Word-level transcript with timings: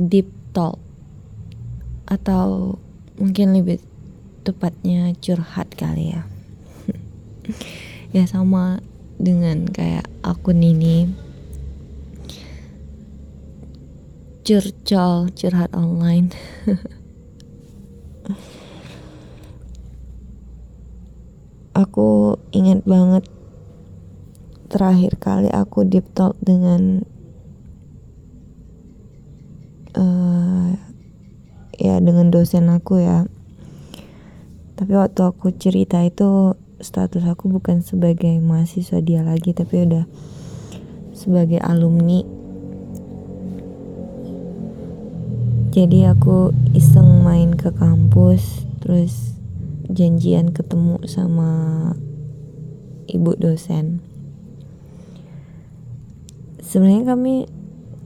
deep 0.00 0.32
talk. 0.56 0.80
Atau 2.08 2.80
mungkin 3.20 3.52
lebih 3.52 3.84
tepatnya 4.40 5.12
curhat 5.20 5.68
kali 5.76 6.16
ya. 6.16 6.24
Ya 8.10 8.26
sama 8.26 8.82
dengan 9.22 9.70
kayak 9.70 10.10
akun 10.26 10.66
ini 10.66 11.06
curcol 14.42 15.30
curhat 15.30 15.70
online. 15.78 16.34
Aku 21.78 22.34
ingat 22.50 22.82
banget 22.82 23.30
terakhir 24.70 25.18
kali 25.18 25.50
aku 25.50 25.82
deep 25.82 26.06
talk 26.14 26.38
dengan 26.42 27.02
uh, 29.96 30.74
ya 31.80 31.96
dengan 32.02 32.28
dosen 32.28 32.68
aku 32.68 33.00
ya 33.00 33.24
tapi 34.76 34.96
waktu 34.96 35.20
aku 35.22 35.52
cerita 35.56 36.00
itu 36.04 36.58
status 36.80 37.24
aku 37.28 37.52
bukan 37.52 37.84
sebagai 37.84 38.40
mahasiswa 38.40 39.00
dia 39.04 39.20
lagi 39.20 39.52
tapi 39.52 39.84
udah 39.84 40.04
sebagai 41.12 41.60
alumni 41.60 42.24
jadi 45.70 46.16
aku 46.16 46.50
iseng 46.74 47.22
main 47.22 47.54
ke 47.54 47.70
kampus 47.70 48.66
terus 48.82 49.30
janjian 49.90 50.54
ketemu 50.54 51.02
sama 51.06 51.50
ibu 53.10 53.34
dosen. 53.34 53.98
Sebenarnya 56.62 57.04
kami 57.14 57.50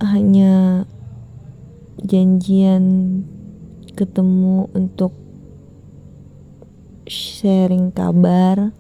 hanya 0.01 0.85
janjian 2.05 2.85
ketemu 3.97 4.69
untuk 4.77 5.17
sharing 7.09 7.89
kabar, 7.89 8.77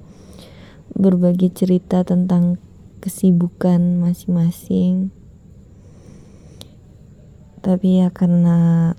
berbagi 0.92 1.48
cerita 1.48 2.05
tentang 2.05 2.61
kesibukan 3.00 3.97
masing-masing. 3.97 5.08
Tapi 7.64 8.05
ya 8.05 8.12
karena 8.12 8.92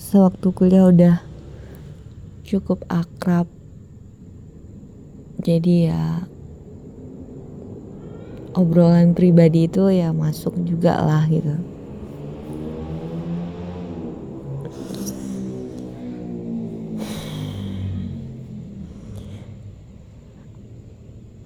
sewaktu 0.00 0.48
kuliah 0.56 0.88
udah 0.88 1.16
cukup 2.48 2.80
akrab 2.88 3.44
jadi 5.44 5.92
ya 5.92 6.04
obrolan 8.56 9.12
pribadi 9.12 9.68
itu 9.68 9.92
ya 9.92 10.16
masuk 10.16 10.56
juga 10.64 10.96
lah 11.04 11.28
gitu 11.28 11.77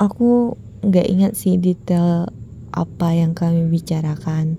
aku 0.03 0.59
nggak 0.83 1.07
ingat 1.07 1.33
sih 1.39 1.55
detail 1.55 2.27
apa 2.75 3.15
yang 3.15 3.39
kami 3.39 3.71
bicarakan 3.71 4.59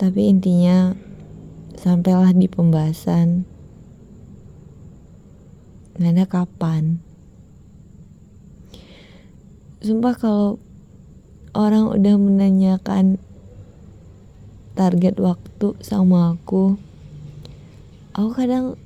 tapi 0.00 0.32
intinya 0.32 0.96
sampailah 1.76 2.32
di 2.32 2.48
pembahasan 2.48 3.44
Nada 5.96 6.28
kapan? 6.28 7.00
Sumpah 9.80 10.12
kalau 10.12 10.60
orang 11.56 11.88
udah 11.88 12.20
menanyakan 12.20 13.16
target 14.76 15.16
waktu 15.16 15.72
sama 15.80 16.36
aku, 16.36 16.76
aku 18.12 18.30
kadang 18.36 18.76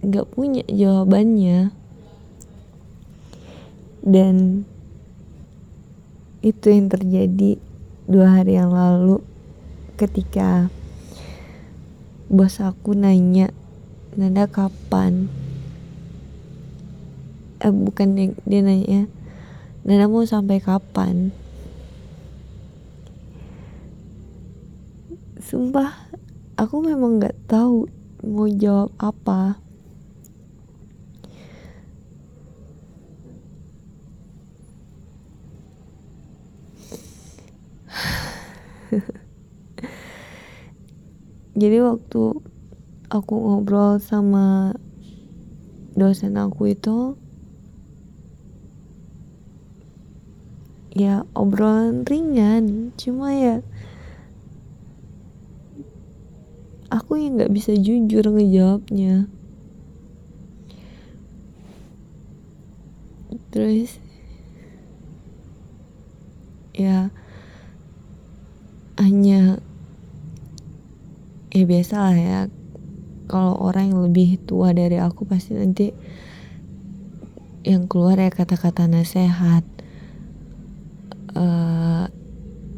nggak 0.00 0.32
punya 0.32 0.64
jawabannya. 0.64 1.76
Dan 4.00 4.64
itu 6.40 6.72
yang 6.72 6.88
terjadi 6.88 7.60
dua 8.08 8.40
hari 8.40 8.56
yang 8.56 8.72
lalu 8.72 9.20
ketika 10.00 10.72
bos 12.32 12.56
aku 12.64 12.96
nanya 12.96 13.52
Nada 14.10 14.50
kapan? 14.50 15.30
Eh 17.62 17.70
bukan 17.70 18.18
dia, 18.18 18.34
dia 18.42 18.60
nanya 18.64 19.06
Nana 19.86 20.10
mau 20.10 20.26
sampai 20.26 20.58
kapan? 20.58 21.30
Sumpah 25.38 26.10
aku 26.58 26.82
memang 26.82 27.22
nggak 27.22 27.46
tahu 27.46 27.86
mau 28.26 28.48
jawab 28.48 28.90
apa 28.98 29.60
jadi 41.60 41.78
waktu 41.82 42.22
aku 43.10 43.34
ngobrol 43.34 43.98
sama 44.02 44.74
dosen 45.94 46.38
aku 46.38 46.74
itu 46.74 47.14
ya 50.90 51.22
obrolan 51.38 52.02
ringan 52.02 52.90
cuma 52.98 53.30
ya 53.34 53.62
aku 56.90 57.22
yang 57.22 57.38
nggak 57.38 57.54
bisa 57.54 57.72
jujur 57.78 58.26
ngejawabnya. 58.26 59.30
Terus 63.54 63.98
ya 66.74 67.14
hanya 69.00 69.58
ya 71.50 71.64
biasa 71.66 71.94
lah 71.98 72.16
ya 72.16 72.40
kalau 73.26 73.58
orang 73.58 73.90
yang 73.90 74.00
lebih 74.04 74.38
tua 74.44 74.70
dari 74.76 75.00
aku 75.00 75.26
pasti 75.26 75.56
nanti 75.56 75.90
yang 77.64 77.88
keluar 77.88 78.20
ya 78.20 78.30
kata-kata 78.30 78.86
nasihat 78.86 79.64
uh, 81.34 82.06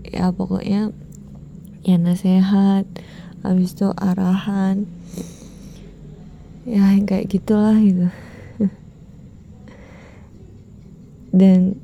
ya 0.06 0.30
pokoknya 0.30 0.94
ya 1.82 1.96
nasihat 1.98 2.86
habis 3.42 3.74
itu 3.74 3.90
arahan 3.98 4.86
ya 6.62 6.94
kayak 7.02 7.26
gitulah 7.26 7.74
gitu. 7.82 8.06
Dan 11.38 11.81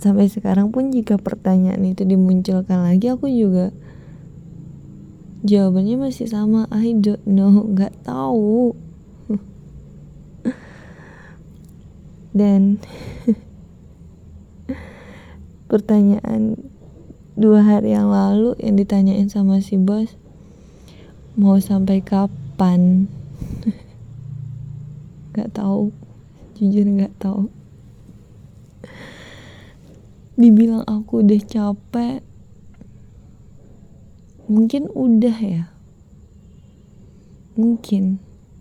sampai 0.00 0.32
sekarang 0.32 0.72
pun 0.72 0.88
jika 0.88 1.20
pertanyaan 1.20 1.84
itu 1.84 2.08
dimunculkan 2.08 2.80
lagi 2.88 3.12
aku 3.12 3.28
juga 3.28 3.68
jawabannya 5.44 6.00
masih 6.00 6.24
sama. 6.28 6.64
I 6.72 6.96
don't 6.96 7.20
know 7.28 7.68
nggak 7.68 7.92
tahu. 8.04 8.72
Dan 12.38 12.80
pertanyaan 15.70 16.56
dua 17.36 17.60
hari 17.60 17.92
yang 17.92 18.08
lalu 18.08 18.56
yang 18.60 18.80
ditanyain 18.80 19.28
sama 19.28 19.60
si 19.60 19.76
bos 19.76 20.16
mau 21.36 21.60
sampai 21.60 22.00
kapan? 22.00 23.04
Nggak 25.30 25.54
tahu 25.54 25.94
jujur 26.58 26.84
nggak 26.84 27.16
tahu 27.16 27.48
dibilang 30.40 30.88
aku 30.88 31.20
udah 31.20 31.40
capek 31.44 32.24
mungkin 34.48 34.88
udah 34.88 35.36
ya. 35.36 35.64
Mungkin. 37.60 38.16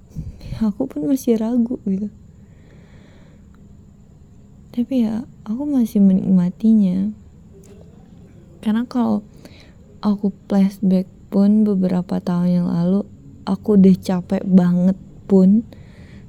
Aku 0.68 0.92
pun 0.92 1.08
masih 1.08 1.40
ragu 1.40 1.80
gitu. 1.88 2.12
Tapi 4.70 5.02
ya 5.02 5.26
aku 5.44 5.66
masih 5.66 6.00
menikmatinya. 6.00 7.12
Karena 8.62 8.86
kalau 8.86 9.25
aku 10.00 10.30
flashback 10.46 11.10
pun 11.34 11.66
beberapa 11.66 12.22
tahun 12.22 12.64
yang 12.64 12.68
lalu 12.70 13.04
aku 13.44 13.75
udah 13.75 13.96
capek 13.98 14.46
banget 14.46 14.96
pun. 15.25 15.66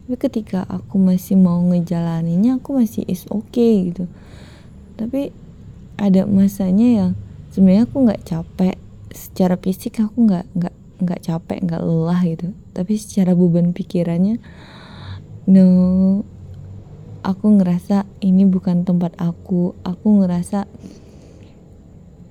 Tapi 0.08 0.16
ketika 0.18 0.66
aku 0.66 0.98
masih 0.98 1.36
mau 1.38 1.60
ngejalaninnya 1.62 2.58
aku 2.58 2.80
masih 2.80 3.06
is 3.06 3.28
okay 3.30 3.92
gitu 3.92 4.10
tapi 5.00 5.32
ada 5.96 6.28
masanya 6.28 6.88
yang 6.92 7.10
sebenarnya 7.48 7.88
aku 7.88 7.96
nggak 8.04 8.24
capek. 8.28 8.76
Secara 9.10 9.56
fisik 9.56 9.96
aku 10.04 10.28
nggak 10.28 10.44
nggak 10.52 10.76
nggak 11.00 11.20
capek 11.24 11.58
nggak 11.64 11.80
lelah 11.80 12.20
gitu. 12.28 12.52
Tapi 12.76 12.92
secara 13.00 13.32
beban 13.32 13.72
pikirannya 13.72 14.36
no 15.48 15.66
aku 17.24 17.46
ngerasa 17.56 18.04
ini 18.20 18.44
bukan 18.44 18.84
tempat 18.84 19.16
aku. 19.16 19.72
Aku 19.88 20.20
ngerasa 20.20 20.68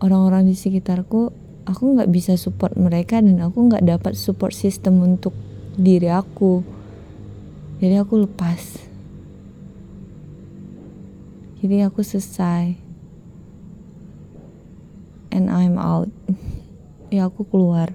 orang-orang 0.05 0.45
di 0.45 0.53
sekitarku 0.53 1.33
aku 1.65 1.83
nggak 1.97 2.09
bisa 2.13 2.37
support 2.37 2.77
mereka 2.77 3.17
dan 3.17 3.41
aku 3.41 3.65
nggak 3.65 3.85
dapat 3.85 4.13
support 4.13 4.53
system 4.53 5.01
untuk 5.01 5.33
diri 5.73 6.13
aku. 6.13 6.61
Jadi 7.81 7.95
aku 7.97 8.29
lepas 8.29 8.88
jadi 11.59 11.91
aku 11.91 11.99
selesai. 11.99 12.79
And 15.35 15.51
I'm 15.51 15.75
out. 15.75 16.07
Ya 17.09 17.25
aku 17.25 17.41
keluar. 17.41 17.89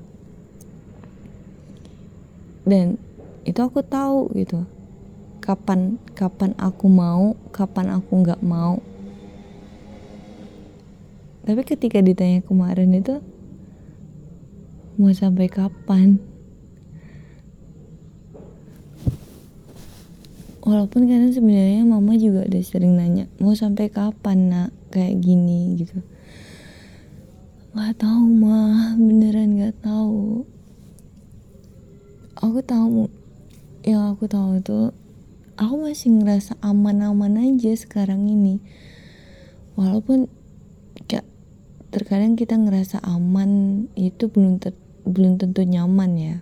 Dan 2.67 2.99
itu 3.47 3.63
aku 3.63 3.79
tahu 3.87 4.27
gitu. 4.35 4.67
Kapan 5.39 6.03
kapan 6.19 6.51
aku 6.59 6.91
mau 6.91 7.39
kapan 7.55 7.95
aku 7.95 8.11
nggak 8.27 8.43
mau. 8.43 8.83
Tapi 11.47 11.63
ketika 11.63 12.03
ditanya 12.03 12.43
kemarin 12.43 12.91
itu 12.91 13.23
mau 14.99 15.15
sampai 15.15 15.47
kapan 15.47 16.19
walaupun 20.75 21.07
kadang 21.07 21.31
sebenarnya 21.31 21.87
mama 21.87 22.19
juga 22.19 22.43
udah 22.43 22.63
sering 22.67 22.99
nanya 22.99 23.31
mau 23.39 23.55
sampai 23.55 23.87
kapan 23.95 24.51
nak? 24.51 24.71
Kayak 24.91 25.23
gini 25.23 25.79
gitu. 25.79 26.03
Nggak 27.79 28.03
tahu 28.03 28.27
mah 28.27 28.99
beneran 28.99 29.55
nggak 29.55 29.79
tahu. 29.87 30.43
Aku 32.43 32.59
tahu 32.67 33.07
yang 33.87 34.11
aku 34.11 34.27
tahu 34.27 34.59
itu 34.59 34.91
aku 35.55 35.75
masih 35.79 36.11
ngerasa 36.19 36.59
aman-aman 36.59 37.39
aja 37.39 37.71
sekarang 37.79 38.27
ini. 38.27 38.59
Walaupun 39.79 40.27
kayak 41.07 41.27
terkadang 41.95 42.35
kita 42.35 42.59
ngerasa 42.59 42.99
aman 43.07 43.87
itu 43.95 44.27
belum 44.27 44.59
ter, 44.59 44.75
belum 45.07 45.39
tentu 45.39 45.63
nyaman 45.63 46.11
ya 46.19 46.37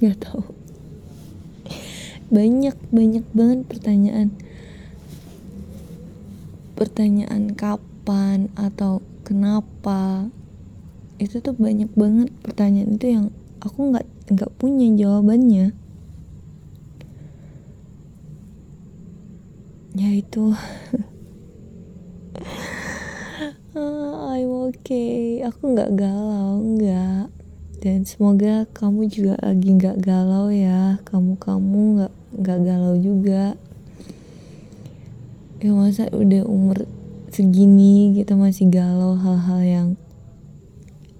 nggak 0.00 0.18
tahu. 0.22 0.42
Banyak 2.32 2.76
banyak 2.88 3.26
banget 3.36 3.60
pertanyaan. 3.68 4.32
Pertanyaan 6.72 7.52
kapan 7.52 8.48
atau 8.56 9.04
kenapa? 9.20 10.32
Itu 11.20 11.44
tuh 11.44 11.52
banyak 11.52 11.92
banget 11.92 12.32
pertanyaan 12.40 12.96
itu 12.96 13.06
yang 13.12 13.26
aku 13.60 13.92
nggak 13.92 14.08
nggak 14.32 14.52
punya 14.56 14.88
jawabannya. 14.96 15.76
Ya 19.92 20.10
itu. 20.16 20.56
Ah, 23.72 24.36
I'm 24.36 24.68
okay. 24.68 25.40
Aku 25.48 25.72
nggak 25.72 25.96
galau 25.96 26.60
nggak 26.60 27.41
dan 27.82 28.06
semoga 28.06 28.62
kamu 28.70 29.10
juga 29.10 29.34
lagi 29.42 29.74
nggak 29.74 30.06
galau 30.06 30.54
ya. 30.54 31.02
Kamu 31.02 31.34
kamu 31.34 31.98
nggak 31.98 32.14
nggak 32.38 32.58
galau 32.62 32.94
juga. 32.94 33.58
Ya 35.58 35.74
masa 35.74 36.06
udah 36.14 36.46
umur 36.46 36.86
segini 37.34 38.14
kita 38.14 38.38
masih 38.38 38.70
galau 38.70 39.18
hal-hal 39.18 39.60
yang 39.66 39.88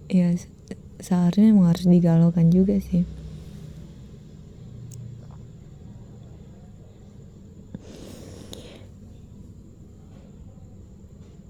ya 0.07 0.31
seharusnya 1.03 1.51
emang 1.51 1.67
harus 1.75 1.83
digalaukan 1.83 2.47
juga 2.55 2.79
sih. 2.79 3.03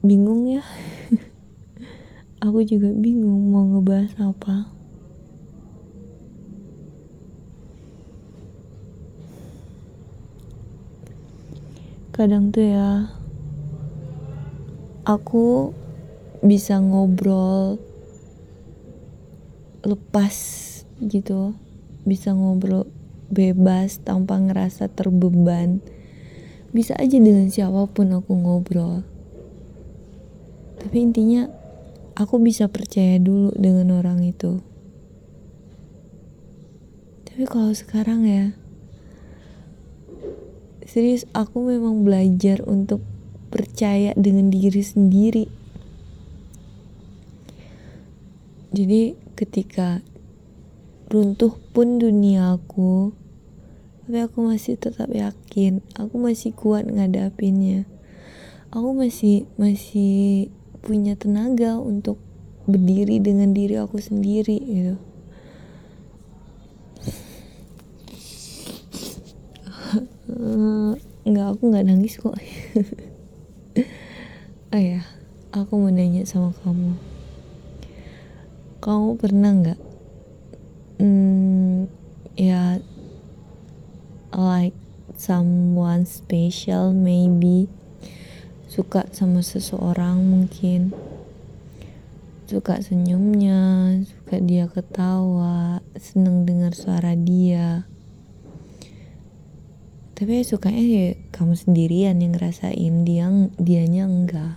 Bingung 0.00 0.48
ya? 0.48 0.64
Aku 2.48 2.64
juga 2.64 2.88
bingung 2.96 3.52
mau 3.52 3.68
ngebahas 3.68 4.16
apa 4.18 4.81
kadang 12.12 12.52
tuh 12.52 12.68
ya 12.68 13.08
aku 15.08 15.72
bisa 16.44 16.78
ngobrol 16.78 17.80
lepas 19.82 20.36
gitu 21.02 21.56
bisa 22.02 22.34
ngobrol 22.34 22.86
bebas 23.32 24.02
tanpa 24.04 24.36
ngerasa 24.36 24.92
terbeban. 24.92 25.80
Bisa 26.72 26.92
aja 27.00 27.16
dengan 27.16 27.48
siapa 27.48 27.88
pun 27.88 28.12
aku 28.12 28.32
ngobrol. 28.36 29.04
Tapi 30.82 30.96
intinya 31.00 31.48
aku 32.18 32.36
bisa 32.42 32.68
percaya 32.68 33.16
dulu 33.16 33.56
dengan 33.56 33.96
orang 33.96 34.20
itu. 34.24 34.60
Tapi 37.28 37.48
kalau 37.48 37.72
sekarang 37.72 38.28
ya 38.28 38.52
serius 40.88 41.29
aku 41.37 41.62
memang 41.62 42.02
belajar 42.02 42.64
untuk 42.67 43.05
percaya 43.52 44.17
dengan 44.17 44.49
diri 44.49 44.82
sendiri. 44.82 45.46
Jadi 48.73 49.14
ketika 49.37 50.00
runtuh 51.12 51.61
pun 51.76 52.00
dunia 52.00 52.56
aku 52.56 53.12
tapi 54.02 54.19
aku 54.19 54.38
masih 54.49 54.81
tetap 54.81 55.12
yakin 55.12 55.84
aku 55.94 56.17
masih 56.17 56.56
kuat 56.56 56.88
ngadapinnya. 56.88 57.84
Aku 58.73 58.96
masih 58.96 59.44
masih 59.61 60.49
punya 60.81 61.12
tenaga 61.14 61.76
untuk 61.76 62.17
berdiri 62.64 63.20
dengan 63.20 63.52
diri 63.52 63.76
aku 63.76 64.00
sendiri 64.00 64.56
gitu 64.56 65.11
nggak 71.23 71.46
aku 71.55 71.62
nggak 71.70 71.87
nangis 71.87 72.19
kok. 72.19 72.37
Oh 74.73 74.81
ya 74.81 75.05
aku 75.52 75.84
mau 75.84 75.93
nanya 75.93 76.25
sama 76.25 76.56
kamu. 76.64 76.96
Kamu 78.81 79.20
pernah 79.20 79.52
nggak? 79.52 79.81
Hmm, 80.96 81.93
ya 82.40 82.81
like 84.32 84.73
someone 85.20 86.08
special 86.08 86.96
maybe 86.96 87.69
suka 88.65 89.05
sama 89.12 89.44
seseorang 89.44 90.24
mungkin. 90.24 90.96
Suka 92.48 92.81
senyumnya 92.81 94.01
suka 94.08 94.41
dia 94.41 94.72
ketawa 94.72 95.84
seneng 96.01 96.48
dengar 96.48 96.72
suara 96.72 97.12
dia 97.12 97.84
tapi 100.22 100.38
ya 100.38 100.46
sukanya 100.46 100.84
ya 100.86 101.19
kamu 101.34 101.58
sendirian 101.58 102.22
yang 102.22 102.38
ngerasain 102.38 103.02
dia 103.02 103.26
dianya 103.58 104.06
enggak. 104.06 104.55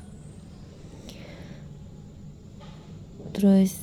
Terus 3.33 3.81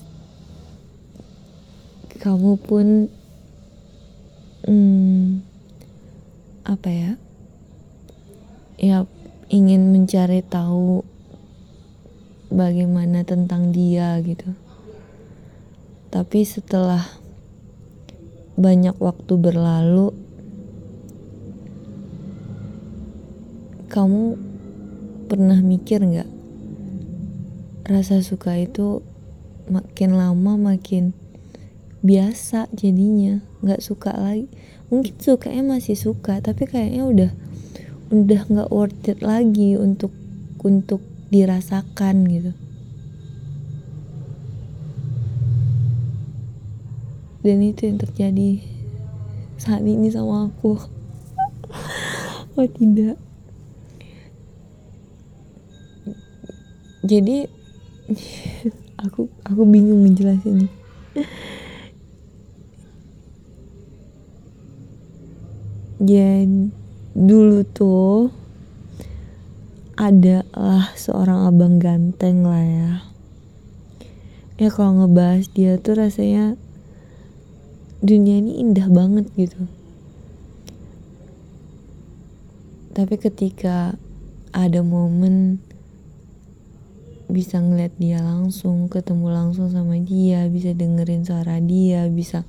kamu 2.22 2.54
pun 2.62 3.10
hmm, 4.62 5.42
apa 6.70 6.86
ya 6.86 7.12
ya 8.78 9.02
ingin 9.50 9.90
mencari 9.90 10.38
tahu 10.46 11.02
bagaimana 12.46 13.26
tentang 13.26 13.74
dia 13.74 14.22
gitu. 14.22 14.54
Tapi 16.14 16.46
setelah 16.46 17.02
banyak 18.54 18.94
waktu 19.02 19.34
berlalu 19.34 20.21
kamu 23.92 24.40
pernah 25.28 25.60
mikir 25.60 26.00
nggak? 26.00 26.30
Rasa 27.84 28.24
suka 28.24 28.56
itu 28.56 29.04
makin 29.68 30.16
lama 30.16 30.56
makin 30.56 31.12
biasa 32.00 32.72
jadinya 32.72 33.44
nggak 33.60 33.84
suka 33.84 34.16
lagi. 34.16 34.48
Mungkin 34.88 35.12
sukanya 35.20 35.76
masih 35.76 35.92
suka 35.92 36.40
tapi 36.40 36.64
kayaknya 36.64 37.04
udah 37.04 37.30
udah 38.08 38.40
nggak 38.48 38.72
worth 38.72 39.12
it 39.12 39.20
lagi 39.20 39.76
untuk 39.76 40.16
untuk 40.64 41.04
dirasakan 41.28 42.24
gitu. 42.32 42.52
Dan 47.44 47.60
itu 47.60 47.92
yang 47.92 48.00
terjadi 48.00 48.64
saat 49.60 49.84
ini 49.84 50.08
sama 50.08 50.48
aku. 50.48 50.80
Oh 52.52 52.68
tidak 52.68 53.16
jadi 57.12 57.44
aku 59.04 59.28
aku 59.44 59.62
bingung 59.68 60.08
ngejelasinnya 60.08 60.72
jadi 66.00 66.72
dulu 67.12 67.60
tuh 67.68 68.32
adalah 70.00 70.90
seorang 70.96 71.46
abang 71.46 71.76
ganteng 71.76 72.42
lah 72.42 72.64
ya. 72.64 72.92
Ya 74.58 74.68
kalau 74.72 75.04
ngebahas 75.04 75.46
dia 75.52 75.76
tuh 75.76 76.00
rasanya 76.00 76.56
dunia 78.02 78.40
ini 78.40 78.58
indah 78.58 78.88
banget 78.88 79.28
gitu. 79.36 79.68
Tapi 82.96 83.14
ketika 83.20 83.94
ada 84.50 84.80
momen 84.82 85.62
bisa 87.32 87.58
ngeliat 87.58 87.96
dia 87.96 88.20
langsung 88.20 88.92
ketemu 88.92 89.32
langsung 89.32 89.72
sama 89.72 89.96
dia 89.96 90.44
bisa 90.52 90.76
dengerin 90.76 91.24
suara 91.24 91.58
dia 91.64 92.04
bisa 92.12 92.44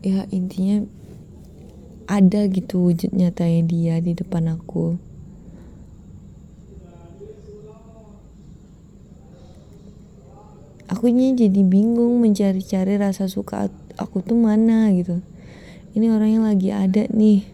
ya 0.00 0.24
intinya 0.32 0.88
ada 2.08 2.48
gitu 2.48 2.88
wujud 2.88 3.12
nyatanya 3.12 3.62
dia 3.68 3.94
di 4.00 4.16
depan 4.16 4.56
aku. 4.56 4.96
Akunya 10.88 11.36
jadi 11.36 11.60
bingung 11.68 12.24
mencari-cari 12.24 12.96
rasa 12.96 13.28
suka 13.28 13.68
aku 14.00 14.24
tuh 14.24 14.40
mana 14.40 14.88
gitu. 14.96 15.20
Ini 15.92 16.08
orangnya 16.08 16.48
lagi 16.48 16.72
ada 16.72 17.04
nih. 17.12 17.44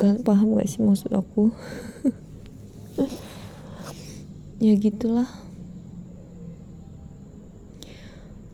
Kalian 0.00 0.24
paham 0.24 0.56
gak 0.56 0.64
sih 0.64 0.80
maksud 0.80 1.12
aku 1.12 1.52
ya 4.58 4.74
gitulah. 4.74 5.30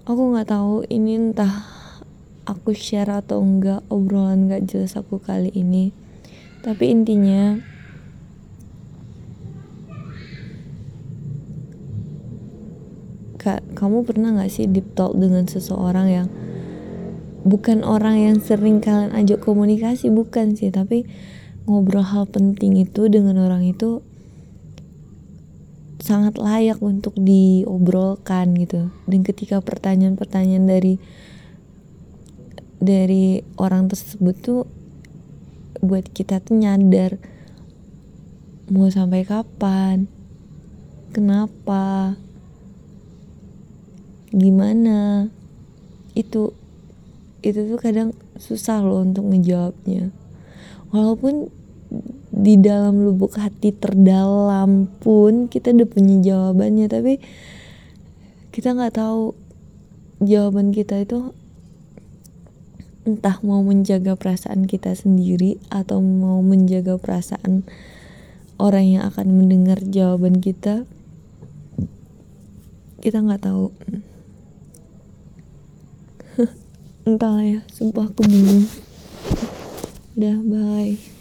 Aku 0.04 0.36
nggak 0.36 0.52
tahu 0.52 0.84
ini 0.92 1.16
entah 1.16 1.64
aku 2.44 2.76
share 2.76 3.08
atau 3.08 3.40
enggak 3.40 3.80
obrolan 3.88 4.52
gak 4.52 4.68
jelas 4.68 5.00
aku 5.00 5.16
kali 5.16 5.48
ini. 5.56 5.96
Tapi 6.60 6.92
intinya 6.92 7.56
kak 13.40 13.60
kamu 13.76 14.08
pernah 14.08 14.32
gak 14.40 14.48
sih 14.48 14.64
deep 14.64 14.96
talk 14.96 15.12
dengan 15.12 15.44
seseorang 15.44 16.08
yang 16.08 16.28
bukan 17.44 17.84
orang 17.84 18.16
yang 18.16 18.36
sering 18.40 18.80
kalian 18.80 19.12
ajak 19.12 19.44
komunikasi 19.44 20.08
bukan 20.08 20.56
sih 20.56 20.72
tapi 20.72 21.04
ngobrol 21.68 22.00
hal 22.00 22.24
penting 22.24 22.80
itu 22.80 23.12
dengan 23.12 23.36
orang 23.44 23.68
itu 23.68 24.00
sangat 26.04 26.36
layak 26.36 26.84
untuk 26.84 27.16
diobrolkan 27.16 28.52
gitu. 28.60 28.92
Dan 29.08 29.24
ketika 29.24 29.64
pertanyaan-pertanyaan 29.64 30.68
dari 30.68 31.00
dari 32.76 33.40
orang 33.56 33.88
tersebut 33.88 34.36
tuh 34.44 34.60
buat 35.80 36.04
kita 36.12 36.44
tuh 36.44 36.60
nyadar 36.60 37.16
mau 38.68 38.92
sampai 38.92 39.24
kapan? 39.24 40.04
Kenapa? 41.16 42.20
Gimana? 44.28 45.32
Itu 46.12 46.52
itu 47.40 47.64
tuh 47.64 47.80
kadang 47.80 48.12
susah 48.36 48.84
loh 48.84 49.00
untuk 49.00 49.24
ngejawabnya. 49.32 50.12
Walaupun 50.92 51.48
di 52.34 52.58
dalam 52.58 53.06
lubuk 53.06 53.38
hati 53.38 53.70
terdalam 53.70 54.90
pun 54.98 55.46
kita 55.46 55.70
udah 55.70 55.86
punya 55.86 56.18
jawabannya 56.18 56.90
tapi 56.90 57.22
kita 58.50 58.74
nggak 58.74 58.98
tahu 58.98 59.38
jawaban 60.18 60.74
kita 60.74 60.98
itu 60.98 61.30
entah 63.04 63.38
mau 63.44 63.60
menjaga 63.62 64.16
perasaan 64.16 64.66
kita 64.66 64.96
sendiri 64.96 65.60
atau 65.68 66.02
mau 66.02 66.40
menjaga 66.40 66.96
perasaan 66.98 67.62
orang 68.56 68.98
yang 68.98 69.02
akan 69.12 69.28
mendengar 69.28 69.78
jawaban 69.84 70.40
kita. 70.40 70.88
Kita 73.04 73.20
nggak 73.20 73.44
tahu. 73.44 73.68
Entahlah 77.08 77.44
ya 77.44 77.60
sumpah 77.68 78.08
aku 78.08 78.24
bingung. 78.24 78.64
Udah 80.16 80.40
bye 80.40 81.13